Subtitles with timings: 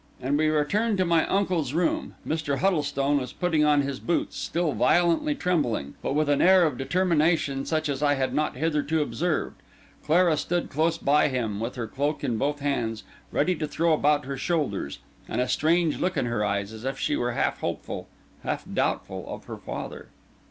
[0.19, 2.15] And we returned to My Uncle's Room.
[2.27, 2.57] Mr.
[2.57, 7.67] Huddlestone was putting on his boots, still violently trembling, but with an air of determination
[7.67, 9.57] such as I had not hitherto observed.
[10.03, 14.25] Clara stood close by him, with her cloak in both hands ready to throw about
[14.25, 14.97] her shoulders,
[15.29, 18.07] and a strange look in her eyes, as if she were half hopeful,
[18.43, 20.07] half doubtful of her father.